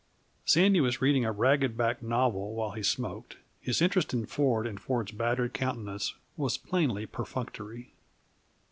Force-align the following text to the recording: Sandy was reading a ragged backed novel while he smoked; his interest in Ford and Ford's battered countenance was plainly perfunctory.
Sandy 0.45 0.81
was 0.81 0.99
reading 0.99 1.25
a 1.25 1.31
ragged 1.31 1.77
backed 1.77 2.01
novel 2.01 2.55
while 2.55 2.71
he 2.71 2.81
smoked; 2.81 3.37
his 3.59 3.83
interest 3.83 4.15
in 4.15 4.25
Ford 4.25 4.65
and 4.65 4.79
Ford's 4.79 5.11
battered 5.11 5.53
countenance 5.53 6.15
was 6.35 6.57
plainly 6.57 7.05
perfunctory. 7.05 7.91